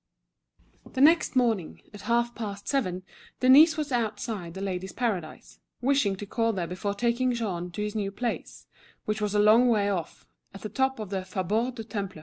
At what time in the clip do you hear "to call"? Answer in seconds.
6.15-6.53